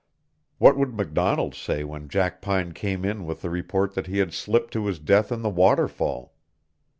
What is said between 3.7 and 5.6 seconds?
that he had slipped to his death in the